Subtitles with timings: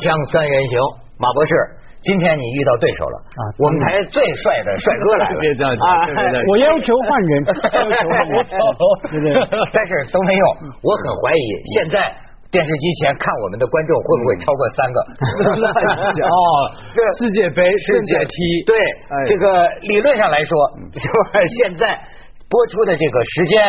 [0.00, 0.80] 锵三人行，
[1.20, 1.52] 马博士，
[2.00, 3.40] 今天你遇到对手了啊！
[3.60, 6.08] 我们台最帅的帅哥来了，别这样啊！
[6.48, 8.40] 我要求换人， 要求换人，
[9.12, 9.36] 对对，
[9.68, 10.44] 但是都没用。
[10.80, 12.00] 我很怀疑，现在
[12.48, 14.96] 电视机前看我们的观众会不会超过三个？
[16.24, 16.40] 哦，
[16.96, 18.72] 这世界杯、世界踢，对
[19.28, 20.56] 这个理论上来说，
[20.96, 21.04] 是？
[21.60, 22.00] 现在
[22.48, 23.60] 播出的这个时间，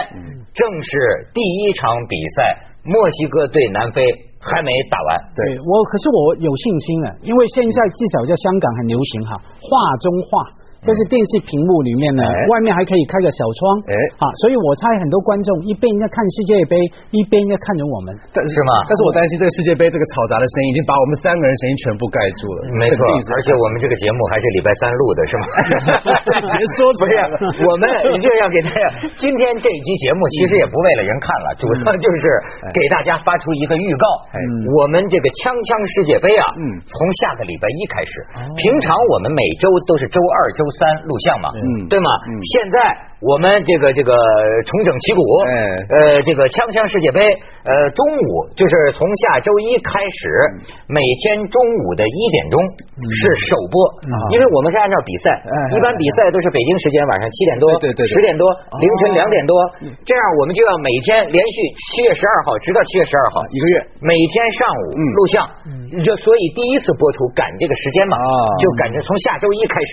[0.55, 2.55] 正是第一场比赛，
[2.87, 4.30] 墨西哥对南非。
[4.41, 9.69] 还没打完，对我可是我有信心啊，因为现在至少在香港很流行哈，画
[10.01, 10.60] 中画。
[10.81, 16.73] 这是电视屏幕里面呢，外面还可以开个小窗，哎，啊，所以我猜很多观众一边在看世界杯，
[17.13, 18.71] 一边在看着我们，是吗？
[18.89, 22.59] 但是我担心这个世界杯这个嘈杂的声音已经把我们三个人声音全部盖住了。
[22.81, 25.45] 没错，而且我们这个节目还是礼拜三录的，是吗？
[26.57, 27.13] 别说不是，
[27.61, 27.85] 我们
[28.17, 28.81] 就要给大家，
[29.21, 32.25] 今天这一期节目其实也不为了人看了，主要就是
[32.73, 34.05] 给大家发出一个预告。
[34.33, 34.41] 哎
[34.81, 38.25] 我们这个锵锵世界杯啊，嗯从下个礼拜一开始，
[38.57, 40.65] 平常我们每周都是周二周。
[40.79, 42.09] 三录像嘛，嗯，对吗？
[42.55, 42.79] 现在
[43.21, 44.15] 我们这个这个
[44.65, 45.21] 重整旗鼓，
[45.93, 47.21] 呃，这个锵锵世界杯，
[47.67, 48.25] 呃，中午
[48.57, 50.21] 就是从下周一开始，
[50.89, 52.57] 每天中午的一点钟
[52.97, 53.75] 是首播，
[54.33, 55.29] 因为我们是按照比赛，
[55.69, 58.49] 一般比赛都是北京时间晚上七点多，对对，十点多，
[58.81, 59.53] 凌晨两点多，
[60.01, 61.57] 这样我们就要每天连续
[61.93, 65.35] 七月十二号直到七月十二号一个月，每天上午录像，
[66.01, 68.17] 就所以第一次播出赶这个时间嘛，
[68.57, 69.91] 就赶着从下周一开始，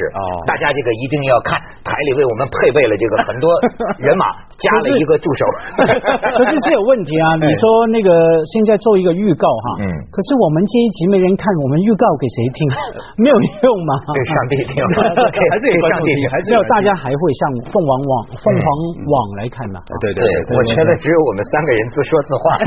[0.48, 0.67] 大家。
[0.72, 3.46] 这个一定要看，台里为我们配备了这个很多
[4.02, 4.26] 人马，
[4.58, 5.42] 加了一个助手。
[6.36, 7.36] 可是是有问题啊！
[7.38, 8.10] 你说那个
[8.54, 12.58] 现在做一个预告哈，嗯，可是我们这一集没人看，我们预告给谁听？
[13.22, 13.92] 没有用吗？
[14.14, 16.22] 给上帝听，还是给上帝听？
[16.30, 18.66] 还是要大家还会上凤凰网、凤凰
[19.08, 19.78] 网来看呢？
[20.00, 20.22] 对对，
[20.54, 22.58] 我觉得只有我们三个人自说自话，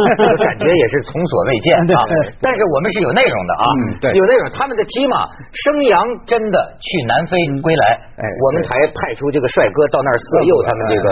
[0.43, 2.01] 感觉也是从所未见啊。
[2.41, 3.65] 但是我们是有内容的啊，
[4.01, 4.43] 对，有内容。
[4.51, 7.90] 他们的 T 嘛，生阳真的去南非归来。
[7.91, 11.05] 哎，我们才派出这个帅哥到那儿色诱他们这个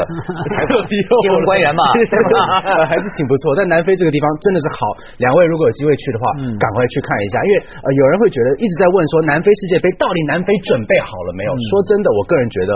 [1.23, 1.84] 新闻官员嘛
[2.90, 3.56] 还是挺不错。
[3.57, 6.25] 但南非这个地方真的是好，两位如果有机会去的话，
[6.59, 7.41] 赶快去看一下。
[7.44, 11.51] 因为呃，有人会觉得一直在问说，南非世界杯到底南非准备好了没有？
[11.69, 12.72] 说真的，我个人觉得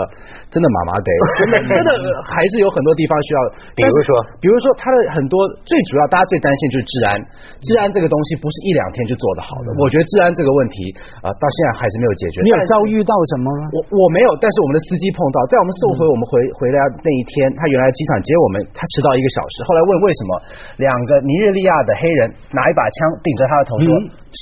[0.50, 1.08] 真的麻麻得，
[1.76, 1.90] 真的
[2.24, 3.40] 还是有很多地方需要。
[3.76, 4.08] 比如说，
[4.40, 7.20] 比如说他的很多最主要，大家最担心就是治安。
[7.64, 9.72] 治安这个东西不是一两天就做得好的。
[9.80, 10.90] 我觉得治安这个问题
[11.22, 12.42] 啊，到现在还是没有解决。
[12.44, 13.62] 你有遭遇到什么吗？
[13.74, 14.04] 我我。
[14.14, 19.66] 没有，但是我们的司机碰到，在我们送回我们回回来那一天，他原来机场接我们，他迟到一个小时。
[19.66, 20.30] 后来问为什么，
[20.78, 22.96] 两个尼日利亚的黑人拿一把枪
[23.26, 23.90] 顶着他的头说，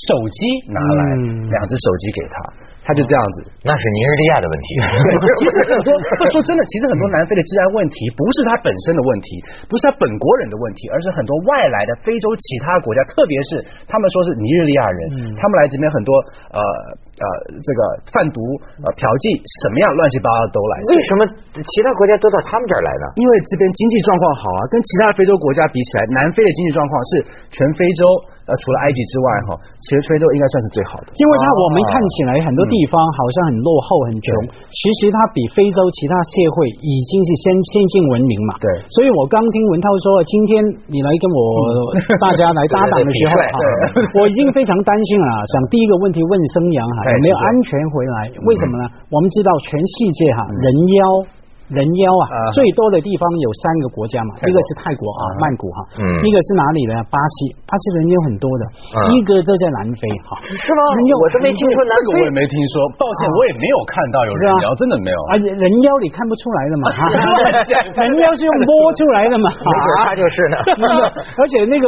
[0.09, 1.01] 手机拿来，
[1.49, 2.35] 两只手机给他。
[2.83, 4.67] 他就这样子，那是尼日利亚的问题。
[5.39, 5.95] 其实很多，
[6.27, 9.39] 说真的，其实很多南非的治安问题不是他本身的问题，
[9.71, 14.99] 不是他本国人的问题，而是很多外来的非洲其他国家，特别是他们说是尼日利亚人，
[15.39, 16.11] 他们来这边很多
[16.51, 17.25] 呃呃
[17.63, 17.79] 这个
[18.11, 18.43] 贩毒
[18.83, 20.83] 呃嫖妓什么样乱七八糟都来。
[20.91, 21.19] 为什么
[21.63, 23.05] 其他国家都到他们这儿来呢？
[23.15, 27.11] 因为这边经济状况好啊，跟其他非洲国家比起来，南非的经济状况是
[27.47, 28.03] 全非洲。
[28.43, 31.15] 呃，除了埃及之外，哈，其实非洲应该算是最好的。
[31.15, 34.27] 因为它我们看起来很多地方好像很落后、很穷，
[34.67, 38.59] 其实它比非洲其他社会已经是先先进文明嘛。
[38.59, 38.67] 对。
[38.91, 40.59] 所以我刚听文涛说，今天
[40.91, 41.39] 你来跟我
[42.19, 43.33] 大家来搭档的时候，
[44.19, 45.27] 我已经非常担心了。
[45.55, 48.17] 想第一个问题问生阳哈，有没有安全回来？
[48.43, 48.83] 为什么呢？
[49.07, 50.67] 我们知道全世界哈人
[50.99, 51.03] 妖。
[51.73, 55.79] 人妖啊，最多的地方有三个国家嘛，一个是泰国啊，曼谷哈，
[56.21, 56.93] 一个是哪里呢？
[57.09, 58.63] 巴西，巴西人妖很多的，
[59.17, 60.81] 一个就在南非哈，是吗？
[61.17, 65.19] 我都没听说南非，这个我也没听说，抱歉，我也没有看到有人妖，真的没有。
[65.33, 66.85] 而且人妖你看不出来的嘛，
[68.05, 69.49] 人妖是用摸出来的嘛，
[70.05, 70.55] 他就是呢。
[71.41, 71.87] 而且那个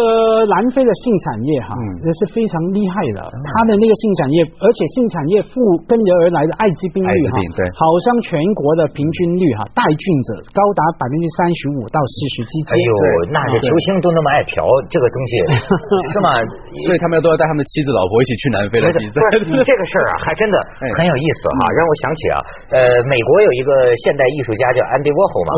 [0.49, 5.53] 南非的性产业哈，也是非常厉害的，他的那个性产业，而且性产业附
[5.85, 9.63] 跟着而来的艾滋病率哈，对，好像全国的平均率哈。
[9.75, 12.71] 带菌者高达百分之三十五到四十之间。
[12.71, 15.31] 哎呦，那这球星都那么爱嫖，这个东西
[16.15, 16.39] 是吗？
[16.87, 19.19] 所以他们都要带他们的妻子、老婆一起去南非的比赛。
[19.67, 20.55] 这个事儿啊，还真的
[20.95, 22.37] 很有意思哈，让我想起啊，
[22.71, 25.51] 呃，美国有一个现代艺术家叫安迪沃霍嘛，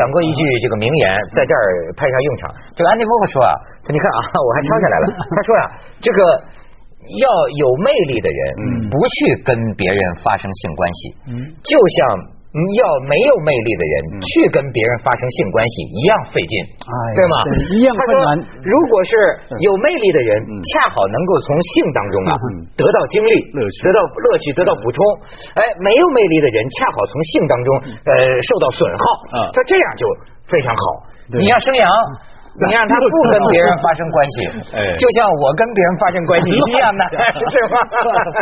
[0.00, 1.04] 讲过一句这个名言，
[1.36, 2.48] 在这儿派上用场。
[2.72, 3.52] 这个安迪沃霍说啊，
[3.92, 5.04] 你看啊，我还抄下来了。
[5.28, 5.64] 他说呀，
[6.00, 6.18] 这个
[7.20, 7.26] 要
[7.60, 8.40] 有魅力的人，
[8.88, 11.00] 不去跟别人发生性关系，
[11.60, 12.37] 就像。
[12.48, 16.54] 要没有魅力的人去跟别人发生性关系一样费劲，
[17.12, 17.36] 对吗？
[17.76, 18.40] 一样困难。
[18.64, 19.12] 如果是
[19.60, 20.40] 有魅力的人，
[20.72, 22.32] 恰好能够从性当中啊
[22.72, 24.98] 得到精力、得到乐趣、得到补充。
[25.60, 27.68] 哎，没有魅力的人，恰好从性当中
[28.08, 29.04] 呃受到损耗。
[29.52, 30.04] 他这样就
[30.48, 30.82] 非常好。
[31.28, 31.86] 你要生阳。
[32.66, 34.36] 你让他不跟别人发生关系，
[34.98, 37.02] 就像我跟别人发生关系一样的，
[37.54, 37.76] 是吧？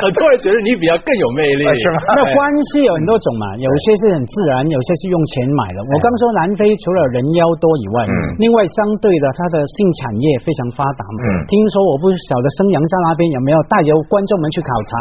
[0.00, 1.98] 很多人觉得你比较更有魅力，是吗？
[2.16, 2.38] 那关
[2.72, 5.84] 系有很多种嘛，有些是很自然，有些是用钱买的。
[5.84, 8.04] 我刚说南非除了人妖多以外，
[8.40, 11.18] 另外相对的，它的性产业非常发达嘛。
[11.48, 14.92] 听说我不晓得生阳在那边有没有带由观众们去考察？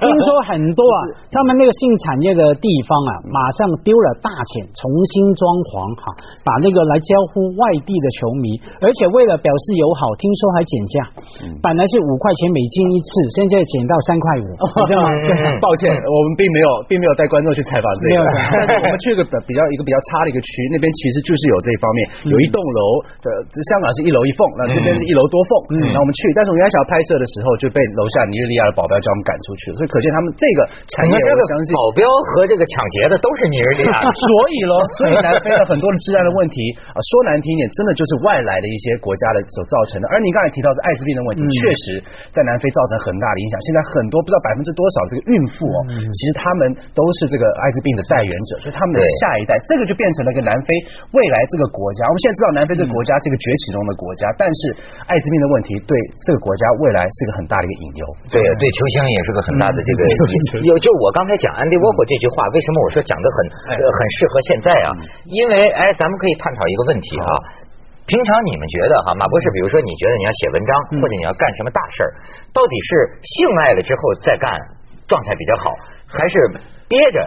[0.00, 6.12] 听说很多啊，他们那个性产业的地方啊，马上丢了大钱重新装潢哈，
[6.44, 10.96] 把那个来交呼外地的球迷，而且为了表示友好，听说还减价，
[11.62, 14.46] 本来是五块钱美金一次，现在减到三块五，
[14.86, 15.08] 知道吗？
[15.60, 18.18] 抱歉， 我们并没有并没有带观众去采访这个，
[18.52, 21.98] 但是 我们去个比较一个比较差的一个区，那边其实就是有这一方面，
[22.32, 22.80] 有一栋楼
[23.22, 23.28] 的
[23.70, 25.50] 香港是一楼一缝，那这边是一楼多凤，
[25.92, 30.60] 那我们去，但是我们原来想要拍摄的时候就被楼下尼日利亚的保镖将我们赶出去了，所以可见他们这个
[30.92, 32.04] 产业，我相信保镖
[32.34, 36.58] 和这个抢劫的都是尼日利亚，所以喽，所以南非的很多的治安的问题
[36.92, 40.06] 啊，说难听点，真的就是外来的一些国家的所造成的。
[40.12, 41.84] 而你刚才提到的艾滋病的问题，确实
[42.30, 43.56] 在南非造成很大的影响。
[43.64, 50.70] 现在很多不知道百分之多少这个孕妇哦，其实他们都是这个艾滋病的代言者，所以他们的下一代，这个就变成了一个南非
[51.16, 52.04] 未来这个国家。
[52.06, 54.60] 我们现在知道南非这个国家是一个崛起中的国家，但是
[55.08, 58.04] 艾滋病的问题对这个国家未来是一个很大的一个隐忧。
[58.28, 60.00] 对，对秋香也是个很大的这个。
[60.68, 63.36] 有就我刚才讲安迪沃霍这句话，为什么我说讲的很
[63.72, 64.88] 很适合现在啊？
[65.26, 67.28] 因为哎，咱们可以探讨一个问题啊。
[68.06, 70.70] 平常你们觉得哈马博士，比如说你觉得你要写文章
[71.00, 72.10] 或者你要干什么大事儿，
[72.52, 72.88] 到底是
[73.22, 73.32] 性
[73.64, 74.52] 爱了之后再干
[75.08, 75.72] 状态比较好，
[76.06, 76.36] 还是
[76.88, 77.18] 憋着？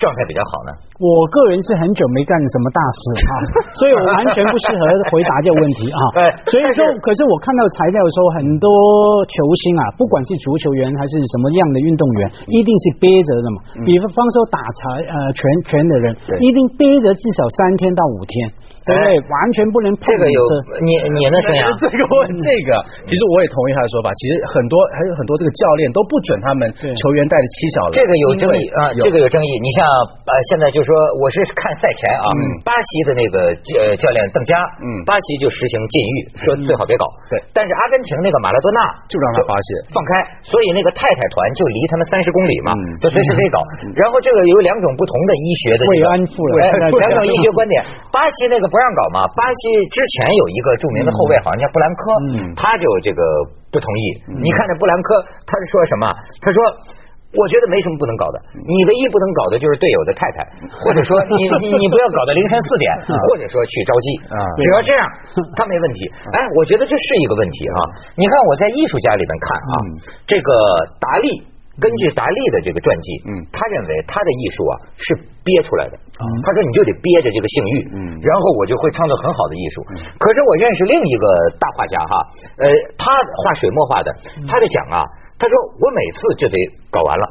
[0.00, 0.70] 状态比较好呢。
[1.02, 3.32] 我个人是很久没干什么大事啊，
[3.74, 6.00] 所以我完全不适合回答这个问题啊。
[6.46, 8.70] 所以说，可是我看到材料说，很多
[9.26, 9.34] 球
[9.66, 13.58] 星啊，不管是足球员还是什么样的运动员，一定是憋着的嘛。
[13.82, 18.46] 比方说打柴呃拳拳的人，一定憋着至少三天到五天，
[18.86, 19.18] 对不对？
[19.26, 20.06] 完全不能碰。
[20.06, 20.38] 这个有
[20.86, 22.70] 你你的生涯这个问这个，
[23.10, 24.06] 其实我也同意他的说法。
[24.22, 27.92] 其实很多还有很多这个教练都不准他们球员带着七小了。
[27.98, 29.50] 这个有争议啊，这个有争议。
[29.58, 29.82] 你像。
[30.22, 32.28] 呃，现在就说我是看赛前啊，
[32.60, 33.48] 巴西的那个
[33.80, 37.08] 呃教练邓加，嗯，巴西就实行禁欲，说最好别搞。
[37.32, 40.10] 对，但是阿根廷那个马拉多纳就让他发泄放开，
[40.44, 43.64] 所以那个太太团就离他们三十公里嘛，就随时可以搞。
[43.96, 46.68] 然后这个有两种不同的医学的慰安妇了，
[47.00, 47.80] 两种医学观点。
[48.12, 52.00] 巴西那个不让搞嘛，巴西之前有一个著名的后卫，好像叫布兰科，
[52.52, 53.22] 他就这个
[53.72, 54.04] 不同意。
[54.44, 56.12] 你看这布兰科，他是说什么？
[56.44, 56.60] 他说。
[57.32, 60.44] 我觉得没什么不能搞的，你唯一不能搞的就是队友的太太，
[60.84, 64.06] 或者说你 你你不要搞到凌晨四点， 或者说去招妓，
[64.60, 65.00] 只要这样
[65.56, 66.04] 他没问题。
[66.28, 67.78] 哎，我觉得这是一个问题啊！
[68.20, 69.74] 你看我在艺术家里面看啊，
[70.28, 70.48] 这个
[71.00, 71.40] 达利
[71.80, 75.06] 根据达利的这个传记，嗯，他认为他的艺术啊是
[75.40, 75.96] 憋出来的，
[76.44, 79.80] 他说你就得憋着这个性欲，嗯，然后我就会创造很好的艺术。
[80.20, 81.24] 可是我认识另一个
[81.56, 82.12] 大画家哈，
[82.60, 82.68] 呃，
[83.00, 84.12] 他画水墨画的，
[84.44, 85.00] 他就讲啊。
[85.40, 86.56] 他说：“我每次就得
[86.86, 87.24] 搞完了，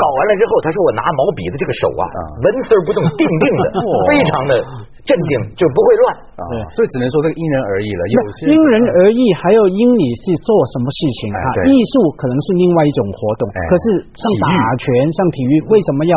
[0.00, 2.04] 搞完了之后，他说我拿毛笔的这个手啊，
[2.40, 3.64] 纹丝不动，定定的，
[4.08, 4.56] 非常的
[5.04, 6.02] 镇定，就不会乱。
[6.48, 8.02] 对，所以只能说这个因人而异了。
[8.08, 11.44] 有些因人而异，还有因你是做什么事情啊？
[11.68, 13.84] 艺术可能是另外一种活动，可是
[14.16, 14.48] 像打
[14.80, 16.14] 拳、像体育，为什么要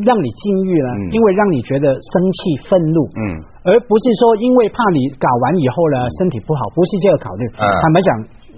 [0.00, 0.88] 让你禁欲呢？
[1.12, 2.40] 因为让你觉得生气、
[2.72, 3.20] 愤怒，嗯，
[3.68, 7.44] 而不是说因为怕你搞完以后呢身体不好，不是这个考虑。
[7.52, 8.08] 坦白讲，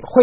[0.06, 0.22] 会。”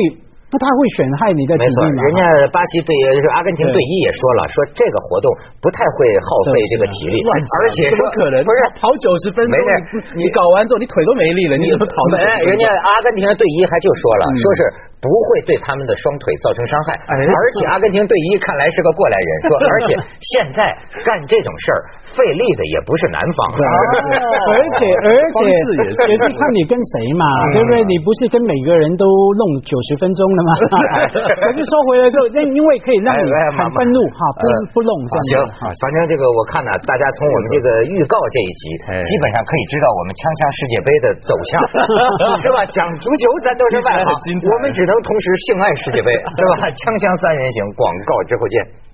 [0.50, 5.30] 不太会损害你的体力人家巴西队就是阿根廷队医也说了，说这个活动
[5.62, 8.42] 不太会耗费这个体力，而且说可能？
[8.42, 12.50] 不是跑九十分钟，没事，你搞完之后你腿都没力了，你怎么跑的？
[12.50, 14.60] 人家阿根廷的队医还就说了，说是
[14.98, 19.88] 不会对他们的双腿造成伤害，而且阿根廷队医看来是个过来人，说 而且
[20.34, 20.66] 现在
[21.06, 21.80] 干这种事儿
[22.18, 26.26] 费力的也不是南方，而且而且也是。
[26.40, 27.86] 看你跟谁嘛，对不对？
[27.86, 29.06] 你不是跟每个人都
[29.38, 30.39] 弄九十分钟。
[30.44, 30.52] 嘛，
[31.42, 33.24] 可是说回来之后，因因为可以让你
[33.56, 34.44] 很愤怒哈，不
[34.74, 38.64] 不弄这样行反正这个我看呢，大家从我们这个预告这一集，
[39.04, 41.52] 基本上可以知道我们锵锵世界杯的走向，
[42.44, 42.64] 是吧？
[42.72, 46.68] 讲足球咱都是外行， 我们只能同时性爱世界杯，是吧？
[46.74, 48.89] 锵锵三人行，广告之后见。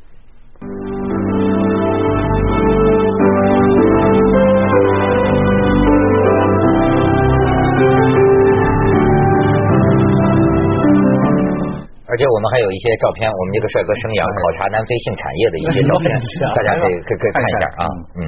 [12.16, 16.08] 而且我们还有一些照片，我们这个帅哥生涯考察南非性产业的一些照片，
[16.56, 17.84] 大家可以可以可以看一下啊，
[18.16, 18.22] 嗯。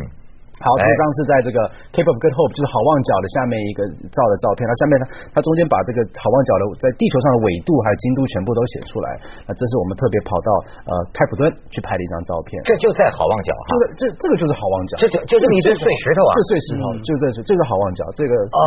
[0.57, 1.61] 好，这张是在这个
[1.93, 4.65] Cape of Good Hope，就是好望角的下面一个照的照片。
[4.65, 9.07] 它下面它它中间把这个好望角的在地球上的纬度还有经度全部都写出来。
[9.45, 10.49] 那这是我们特别跑到
[10.89, 12.57] 呃开普敦去拍的一张照片。
[12.65, 18.65] 这就在好望角哈，这个这这个就是好望角，这就就这么一堆碎石头啊，这碎石头就这是这个好望角，这个哦，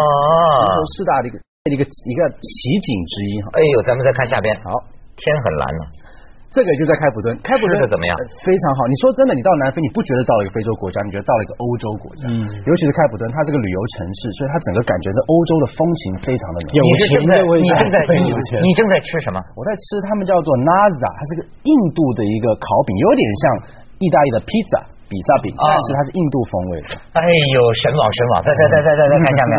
[0.94, 1.42] 四大的一个
[1.74, 2.54] 一个一个奇
[2.86, 3.58] 景之一哈。
[3.58, 4.78] 哎呦，咱们再看下边，好，
[5.22, 5.84] 天很蓝呢。
[6.50, 8.12] 这个就在开普敦，开普敦怎么样？
[8.42, 8.82] 非常好。
[8.90, 12.26] 你说真的，你到南非，你不觉得到了一个非洲国家，你觉得到了一个欧洲国家？
[12.26, 16.74] 嗯，尤其是开普敦，它是个旅游城市，所以它整个感觉这欧洲的风情非常的浓。
[16.74, 19.38] 有钱的味道，你正在 你你正在吃什么？
[19.54, 23.42] 我在吃他们叫做 Naza，它是个印度的一个烤饼，有点像
[24.02, 26.98] 意大利的披萨比萨饼，但是它是印度风味的。
[27.14, 27.22] 哎
[27.54, 29.54] 呦，神往神往，再再再再再再看下面。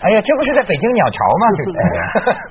[0.00, 1.44] 哎呀，这不是在北京鸟巢吗？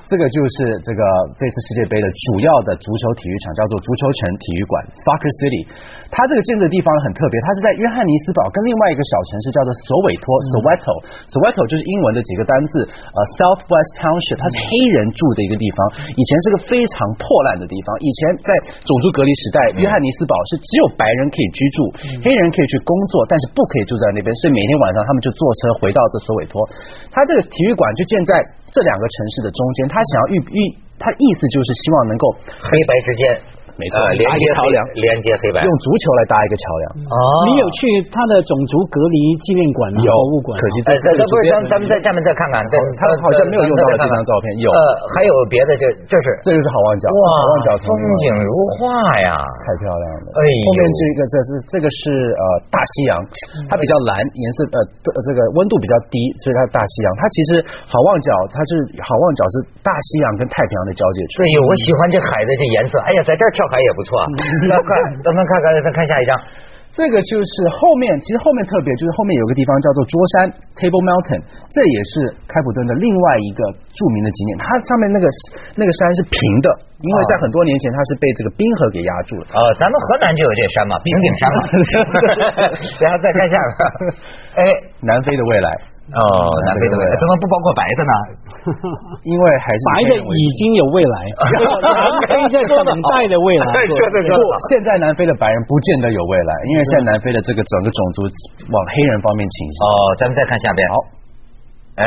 [0.06, 1.02] 这这个就是这个
[1.34, 5.66] 这次世界杯的主要的足球体育场，叫做足球城体育馆 （Soccer City）。
[6.14, 10.94] 它这个建的地方很特别，它是在约翰尼斯堡跟另外一个小城市叫做索韦托 （Soweto）。
[11.30, 14.70] Soweto 就是英文的几个单字，呃，South West Township，它是黑
[15.02, 15.78] 人住的一个地方，
[16.14, 17.90] 以前是个非常破烂的地方。
[18.06, 18.54] 以前在
[18.86, 21.78] 种族隔离时代，约翰尼斯堡是只有白人可以居住，
[22.22, 26.62] 黑人可以去工作，但是不可以住在那边，所以每天晚上他们就坐车回到这索韦托。
[27.14, 28.34] 它这个体育馆就建在
[28.68, 30.60] 这两个城市的中间，他想要预预，
[30.98, 32.26] 他意思就是希望能够
[32.60, 33.42] 黑白之间。
[33.80, 36.86] 没错，连接桥梁，连接黑白，用足球来搭一个桥梁。
[37.08, 37.16] 哦，
[37.48, 37.80] 你有去
[38.12, 40.60] 他的种族隔离纪念馆、有博物馆？
[40.60, 44.52] 可惜在不是，咱咱们在下面再看看，对他好像没有用到这张照片。
[44.60, 44.78] 有，呃，
[45.16, 47.88] 还有别的，这这是这就是好望角，哇，好望角风
[48.20, 50.28] 景如画呀，太漂亮了。
[50.36, 53.16] 哎，后面这个这是这个是呃大西洋，
[53.72, 54.84] 它比较蓝，颜色呃
[55.24, 57.08] 这个温度比较低，所以它是大西洋。
[57.16, 57.50] 它其实
[57.88, 61.40] 好望角，它是好望角是大西洋跟太平洋的交界处。
[61.40, 63.00] 对，我喜欢这海的这颜色。
[63.08, 64.18] 哎呀，在这儿跳海也不错。
[64.68, 64.90] 那快，
[65.24, 66.34] 咱们看看，再看下一张。
[66.90, 71.38] 这个就是后面，其实后面特别，就是后面有个地方叫做桌山 （Table Mountain），
[71.70, 72.14] 这也是
[72.50, 73.62] 开普敦的另外一个
[73.94, 74.58] 著名的景点。
[74.58, 75.26] 它上面那个
[75.78, 76.68] 那个山是平的，
[77.06, 79.46] 因为在很多年前它是被这个冰河给压住了。
[79.54, 81.60] 呃，咱们河南就有这山嘛，冰顶山嘛。
[83.06, 83.78] 然后再看下边，
[84.58, 84.62] 哎，
[85.06, 85.70] 南非的未来。
[86.10, 86.22] 哦，
[86.66, 88.14] 南非的未来怎么不包括白的呢？
[89.30, 91.18] 因为还是白的已经有未来，
[92.34, 93.66] 南非在等待的未来。
[93.70, 94.42] 不，
[94.74, 98.24] 现在南非的白人不见得有未来，因为现在南非的这个整个种族
[98.74, 99.78] 往黑人方面倾斜。
[99.86, 100.82] 哦，咱们再看下边。
[100.90, 100.96] 好，
[102.02, 102.06] 哎。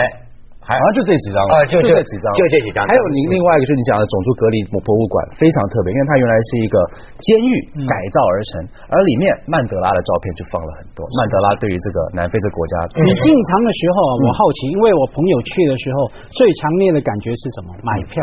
[0.63, 2.87] 好像就这几张啊，就这几张，就这几张。
[2.87, 6.79] 还有另另外一个，就是你讲的种族隔离博物馆，非常特别，因为它原来是一个
[7.19, 7.51] 监狱
[7.83, 8.51] 改造而成，
[8.87, 11.03] 而里面曼德拉的照片就放了很多。
[11.19, 17.75] 曼德拉对于这个南非这国家，你进场的时候啊，我好奇，因为我朋友去的时候，最强烈的感觉是什么？
[17.83, 18.23] 买票，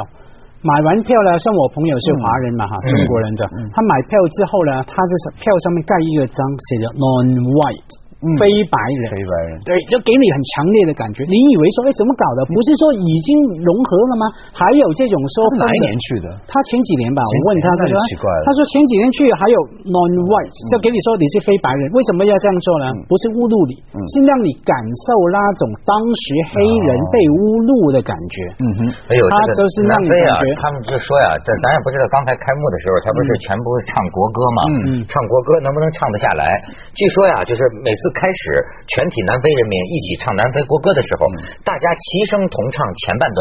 [0.63, 3.43] 买完票呢，像我朋友是华人嘛哈，中国人的，
[3.75, 6.39] 他买票之后呢，他这是票上面盖一个章，
[6.71, 8.07] 写着 non white。
[8.19, 11.23] 非白人，非白人，对，就给你很强烈的感觉。
[11.23, 12.43] 你以为说，哎，怎么搞的？
[12.51, 13.31] 不是说已经
[13.63, 14.27] 融合了吗？
[14.51, 16.27] 还有这种说，是哪一年去的？
[16.43, 18.43] 他前几年吧，我问他，他说，奇怪了。
[18.43, 19.57] 他说前几年去还有
[19.87, 22.91] non-white，就给你说你是非白人，为什么要这样做呢？
[23.07, 23.79] 不是侮辱你，
[24.11, 24.75] 是让你感
[25.07, 28.35] 受那种当时黑人被侮辱的感觉。
[28.67, 30.43] 嗯哼，哎呦，他就是让你感觉。
[30.59, 34.59] 他们就说呀，这咱也不知道，刚才开幕的时候，他不是全部唱国歌吗？
[34.91, 36.43] 嗯，唱国歌能不能唱得下来？
[36.91, 38.08] 据说呀，就是每次。
[38.11, 38.41] 开始，
[38.87, 41.27] 全体南非人民一起唱南非国歌的时候，
[41.63, 43.39] 大家齐声同唱前半段，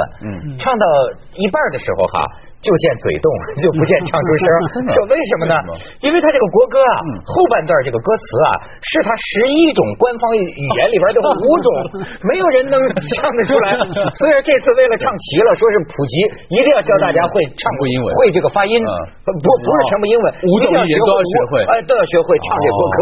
[0.58, 0.84] 唱到
[1.34, 2.47] 一半的时候哈。
[2.58, 3.26] 就见嘴动，
[3.62, 4.44] 就不见唱出声。
[4.90, 5.54] 这为什么呢？
[6.02, 8.50] 因为他这个国歌啊，后半段这个歌词啊，
[8.82, 11.68] 是他十一种官方语言里边的 五种，
[12.26, 12.76] 没有人能
[13.14, 13.78] 唱得出来。
[14.18, 16.14] 所以这次为了唱齐了，说是普及，
[16.50, 18.74] 一定要教大家会唱英文，会这个发音。
[18.82, 22.98] 不不是全部英文，五种语言都要学会，哎，都要学会唱这国歌。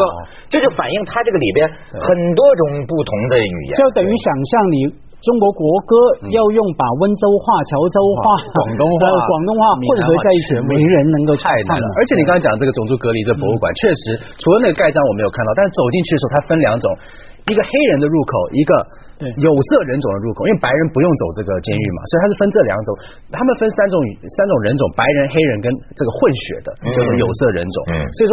[0.52, 1.64] 这就反映他这个里边
[1.96, 5.05] 很多种不同的语言，就等于想象你。
[5.26, 5.98] 中国国歌
[6.30, 11.86] 要用把温州话、潮州话、广东话、广东话混合在一起，没人能够唱了。
[11.98, 16.86] 而且你刚才讲这个种族隔离这博物馆，确实除了那个盖章我没有看到，但是走进去的时候，它分两种。
[17.46, 18.70] 一个黑人的入口，一个
[19.38, 22.88] 有色人种的入口，因为白人不用走这个监狱嘛，所以他是分这两种。
[23.30, 23.94] 他们分三种
[24.34, 27.78] 三种人种：白人、黑人跟这个混血的，就是有色人种。
[28.18, 28.32] 所以说，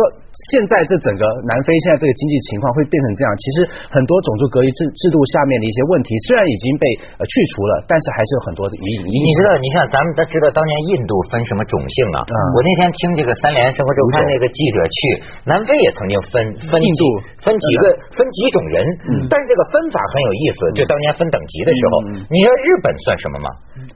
[0.49, 3.29] 现在这整个南非现在这个经济情况会变成这样。
[3.37, 3.57] 其实
[3.93, 6.85] 很多种族隔离制制度下面的一些问题，虽然已经被
[7.21, 9.13] 呃去除了，但是还是有很多的疑义。
[9.13, 12.25] 你知道，你像咱们都知道，当年印度分什么种姓啊？
[12.57, 14.97] 我那天听这个三联生活周刊那个记者去
[15.45, 17.03] 南非也曾经分分印度
[17.45, 17.83] 分几个
[18.17, 19.02] 分几种人。
[19.29, 21.93] 但是这个分法很有意思，就当年分等级的时候，
[22.31, 23.49] 你知道日本算什么吗？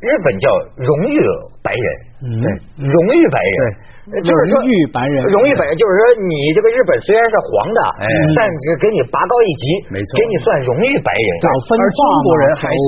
[0.04, 1.16] 日本叫荣誉
[1.64, 1.88] 白人。
[2.44, 2.46] 对，
[2.84, 3.60] 荣誉白人，
[4.08, 8.08] 就是说荣誉白人，荣誉白人就是说你这个日本虽然是黄的，哎，
[8.40, 11.30] 但是给你拔高一级，没错，给你算荣誉白人。
[11.44, 12.86] 而中国人还是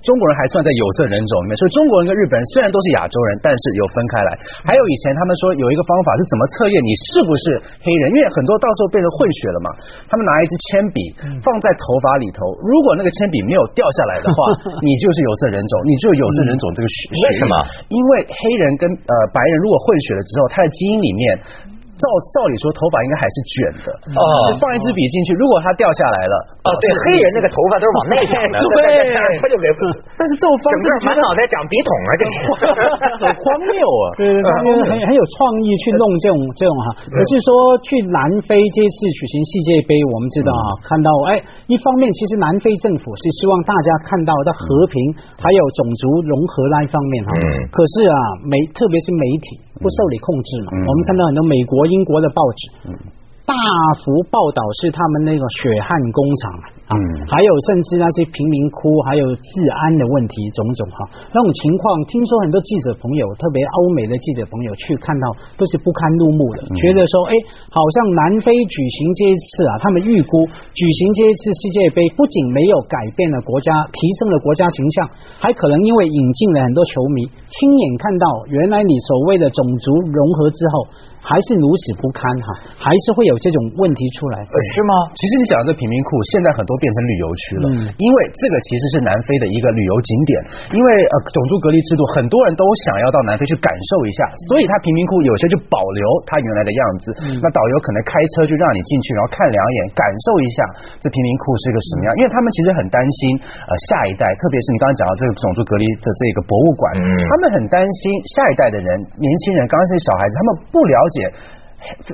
[0.00, 4.30] 中国人还算在有色人种里面，所以中国人跟日本人虽然都是亚洲人，但是有分开来。
[4.64, 9.68] 还有以前他们说有一个方法是怎么测验你是不是黑人，因为很多到时候变成混血了嘛。
[10.08, 11.12] 他们拿一支铅笔
[11.44, 14.48] 放在头发里头，如果那个铅笔没有掉下来的话，
[14.80, 17.12] 你就是有色人种，你就有色人种这个血。
[17.20, 17.52] 为什么？
[17.92, 21.73] 因为黑人跟呃白人如果混血了之后，它的基因里面。
[21.94, 24.22] 照照理说，头发应该还是卷的哦。
[24.58, 26.34] 放一支笔进去，如果它掉下来了
[26.66, 29.66] 哦，对，黑人那个头发都是往内长的，对，他就给。
[30.16, 32.34] 但是这种方式，满脑袋长笔筒啊，这是
[33.22, 34.04] 很荒谬啊！
[34.16, 34.48] 对 对对，
[34.86, 36.86] 很很有创意去弄这种这种哈。
[37.10, 37.48] 可是说
[37.82, 44.94] 去南非这次举行世界杯，我们知道啊，看到哎，一方面其实南非政府是希望大家看到的和平，
[45.42, 47.30] 还有种族融合那一方面哈。
[47.34, 47.42] 嗯。
[47.74, 51.83] 可是啊，媒特别是媒体不受你控制嘛，我们看到很多美国。
[51.86, 53.14] 英国的报纸。
[53.46, 53.54] 大
[54.00, 56.52] 幅报道是他们那个血汗工厂
[56.84, 56.92] 啊，
[57.32, 59.48] 还有甚至那些贫民窟，还有治
[59.80, 67.32] 安的问题种种哈，那种情况，听说很多记者朋友，特别欧美的记者朋友去看到都是不堪入目的，觉得说，哎，
[67.72, 70.44] 好像南非举行这一次啊，他们预估
[70.76, 75.08] 举行这一次世界杯，不仅没有改变了国家，提升了国家形象，
[75.40, 80.84] 还可能因为引进了很多球迷，亲眼看到原来你所谓的种族融合之后。
[81.24, 84.92] 还是如此不堪哈，还是会有这种问题出来，是吗？
[85.16, 87.64] 其实你讲的这贫民窟，现在很多变成旅游区了，
[87.98, 90.32] 因为这个其实是南非的一个旅游景点，
[90.74, 97.06] 因为呃种族隔离制度，很多人都想要到南非去感受一下，所以它贫民窟有些就保留它原来的样子。
[97.40, 100.58] 那导游可能开车就让你进去，然后看两眼，感受一下
[100.98, 102.08] 这贫民窟是一个什么样。
[102.18, 103.38] 因为他们其实很担心
[103.70, 110.98] 呃下一代，特别是你刚才讲到这个种族隔离的这个博物馆，他们很担心下一代的人，年轻人，刚刚是小孩子，他们不了。
[111.14, 111.30] 解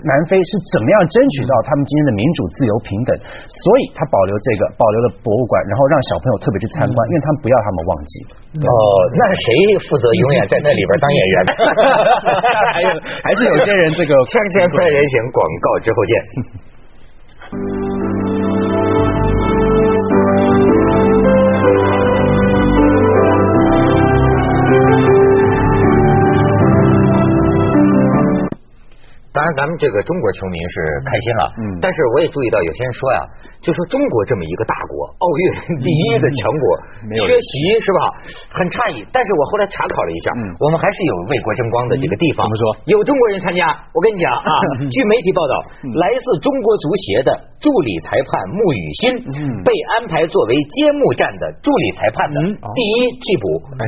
[0.02, 3.10] 南非是怎么样争取到他们今天的民主、自由、平等，
[3.48, 8.12] 所以他保留这个，保留了博物馆，然后让小朋友特别去参观，因为他们不要他们忘记。
[8.66, 8.72] 哦，
[9.14, 9.46] 那谁
[9.86, 11.36] 负责永远在那里边当演员？
[12.74, 12.88] 还有，
[13.22, 16.12] 还是有些人这个锵锵 三人行，广告之后见。
[29.32, 30.74] 当然，咱们这个中国球迷是
[31.06, 33.20] 开心了，嗯，但是我也注意到有些人说呀，
[33.62, 35.42] 就说中国这么一个大国，奥运
[35.78, 36.64] 第一的强国，
[37.14, 38.00] 缺席是吧？
[38.50, 39.06] 很诧异。
[39.14, 42.42] 但是我后来查考了一下，嗯，我们还是有为国争光的这个地方。
[42.42, 42.62] 怎么说？
[42.90, 43.70] 有中国人参加。
[43.94, 44.50] 我跟你讲啊，
[44.90, 45.54] 据媒体报道，
[46.02, 47.30] 来自中国足协的
[47.62, 49.02] 助理裁判穆雨欣
[49.62, 52.36] 被安排作为揭幕战的助理裁判的
[52.74, 53.44] 第一替补。
[53.78, 53.84] 哎，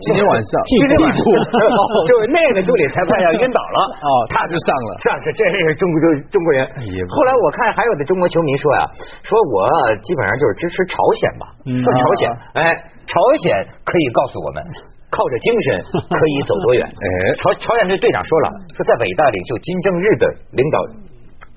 [0.00, 1.20] 今天晚上 今天晚上
[2.08, 4.85] 就是那个助理裁判要晕倒了，哦，他就上了。
[5.02, 6.66] 上是，这是中国中中国人。
[7.08, 8.82] 后来我看还有的中国球迷说呀，
[9.22, 9.68] 说我
[10.02, 12.74] 基本上就是支持朝鲜吧，说朝鲜，哎，
[13.06, 13.52] 朝鲜
[13.84, 14.62] 可以告诉我们，
[15.10, 16.82] 靠着精神可以走多远。
[16.88, 17.06] 哎，
[17.38, 20.78] 朝朝鲜队队长说了，说在伟大领袖金正日的领导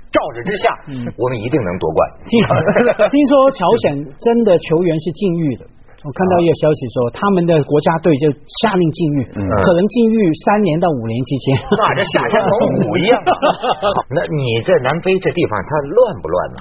[0.09, 0.73] 罩着之下，
[1.17, 1.99] 我们一定能夺冠。
[2.25, 5.65] 听说朝鲜真的球员是禁欲的。
[5.99, 8.31] 我看到一个消息说，他们的国家队就
[8.63, 13.19] 下令禁欲，可能禁欲三年到五年期间，那这下山猛虎一样。
[14.15, 16.59] 那你在南非这地方，它乱不乱呢？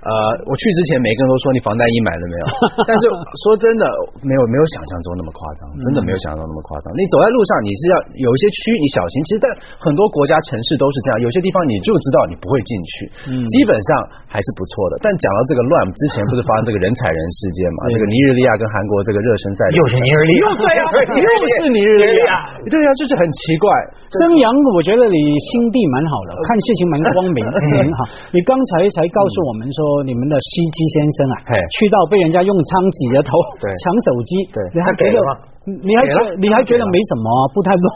[0.00, 0.10] 呃，
[0.48, 2.44] 我去之前，每个人都说你防弹衣买了没有？
[2.88, 3.02] 但是
[3.44, 3.84] 说真的，
[4.24, 6.88] 没有没有想象中那么夸张，真的没有想象中那么夸张。
[6.96, 9.14] 你走在路上，你是要有一些区你小心。
[9.28, 12.92] 其实，在很多国家城市都是这样，有些地方你就知道你不会进去，
[13.28, 13.88] 嗯基本上
[14.24, 14.96] 还是不错的。
[15.04, 17.84] 但讲到这个乱，之前不是发生这个人踩人事件嘛？
[17.92, 20.82] 这个尼日利亚跟韩国这个热身赛，又是尼日利亚，对呀，
[21.12, 21.28] 又
[21.60, 22.32] 是尼日利亚，
[22.64, 23.68] 对呀，就是很奇怪。
[24.16, 25.18] 曾阳，我觉得你
[25.52, 28.08] 心地蛮好的，看事情蛮光明，很 好。
[28.32, 29.89] 你刚才才告诉我们说。
[30.04, 31.34] 你们的司机先生啊，
[31.78, 34.32] 去到被人家用枪指着头抢手机，
[34.74, 35.20] 你还给了。
[35.68, 37.88] 你还觉你还觉得没什么不太乱？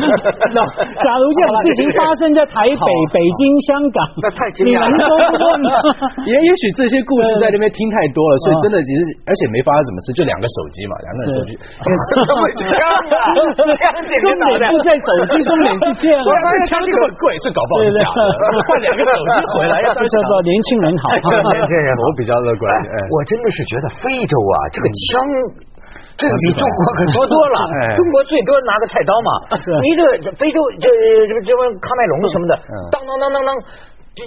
[0.56, 0.64] 那
[1.04, 4.88] 假如这种事情发生在台北、北京、香港，那太惊讶了。
[6.24, 11.50] 也 也许这些故事在那边听太多了，所以真的其实而且没发生什么事，就两个手机嘛，两个人手机。
[12.72, 13.36] 枪啊！
[13.36, 16.24] 重点不在手机，重点是这样。
[16.72, 18.00] 枪这么贵，是搞不好假的。
[18.64, 21.12] 换两个手机回来，要叫做年轻人好。
[21.20, 22.64] 年轻人，我比较乐观。
[23.12, 25.68] 我真的是觉得非洲啊，这个枪。
[26.16, 27.58] 这比中国可多多了，
[27.96, 29.30] 中国最多拿个菜刀嘛。
[29.82, 30.02] 你这
[30.38, 32.52] 非洲这这这帮喀麦隆什么的，
[32.94, 33.50] 当当当当当，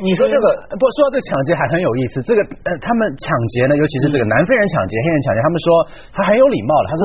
[0.04, 2.20] 你说这个不说到这抢劫还很有意思。
[2.28, 5.66] 这个呃，他们抢劫呢，尤其是这个南非人抢劫、黑人抢劫，他们说
[6.12, 7.04] 他很有礼貌的，他说。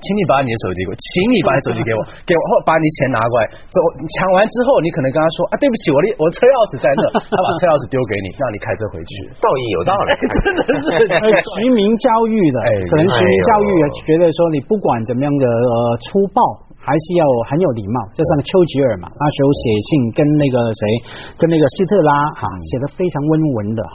[0.00, 3.44] 请你把你的手机给我，请你把你手机给我， 给我，后把你钱拿过来。
[3.68, 3.76] 走，
[4.18, 9.12] 抢完之后，你可能跟他说啊，对不起，我的我车钥匙在那， 他把车钥匙丢给你，让你开车回去。
[9.38, 10.10] 道义有道理，
[10.40, 12.58] 真的是居民教育的，
[12.88, 13.68] 可能居民教育
[14.08, 15.74] 觉得说你不管怎么样的呃
[16.08, 16.40] 粗暴。
[16.80, 20.82] 还是要很有礼貌，就像丘吉尔嘛，那时候写信跟那个谁，
[21.36, 23.92] 跟那个希特拉哈，写的非常温文的哈，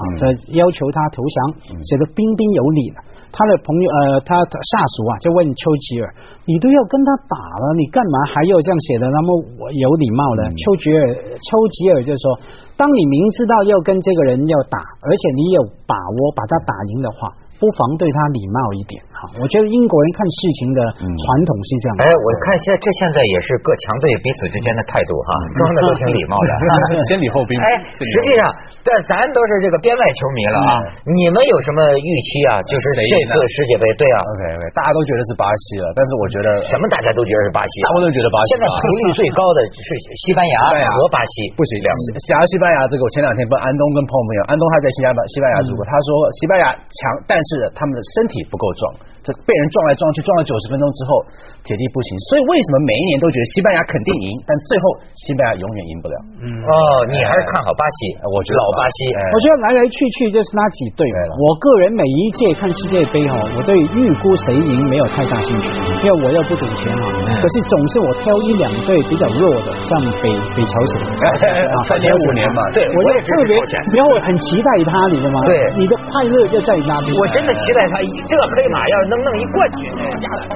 [0.53, 2.97] 要求他投降，写的彬彬有礼的。
[3.35, 6.07] 他的朋友呃，他下属啊，就问丘吉尔，
[6.47, 9.27] 你都要跟他打了，你干嘛还要这样写的那么
[9.75, 10.47] 有礼貌呢？
[10.55, 12.39] 丘吉尔，丘吉尔就说，
[12.79, 17.35] 当你明知道要跟这个人要打，而且你有把握把他打赢的话。
[17.55, 21.91] 不妨对他礼貌一点哈，我觉得英国人看事情的传统是这样。
[22.01, 26.51] 哎，我看现在这现在也是各强队彼此之间的态度哈，装的都挺礼貌的，
[27.09, 27.53] 先礼后兵。
[27.59, 28.41] 哎，实际上，
[28.85, 30.71] 但咱都是这个边外球迷了啊，
[31.07, 32.61] 你们有什么预期啊？
[32.65, 38.47] 就是这次世界杯，对啊，OK OK，大家都觉得是巴西了，但是我觉得什么大家都觉得是巴西，大部分都觉得巴西。
[38.53, 39.89] 现在赔率最高的是
[40.25, 41.89] 西班牙 和巴西，不行，两
[42.27, 46.09] 加西班牙这个，我前两天跟安东跟朋友安东还在西班牙西班牙住过，他说
[46.41, 48.83] 西班牙强，但是他们的身体不够壮。
[49.23, 51.23] 这被人撞来撞去，撞了九十分钟之后，
[51.63, 52.09] 铁地不行。
[52.31, 54.83] 所以为什么每一年都觉得西班牙肯定赢，但最后
[55.15, 56.15] 西班牙永远赢不了？
[56.41, 56.71] 嗯哦，
[57.07, 58.15] 你还是看好巴西？
[58.25, 61.05] 我觉得老巴西，我觉得来来去去就是那几队。
[61.05, 65.65] 我个人每一届看世界杯哈，我对预估谁赢没有太大兴趣，
[66.01, 67.05] 因为我又不赌钱啊。
[67.39, 72.61] 可是总是我挑一两队比较弱的，像北北朝鲜啊，三年五年嘛。
[72.73, 73.53] 对，我就特别，
[73.93, 75.39] 然后我很期待他，你知道吗？
[75.45, 77.09] 对，你的快乐就在那里。
[77.17, 79.25] 我真的期待他，这黑马要是能。
[79.25, 80.55] 弄一冠军，家的。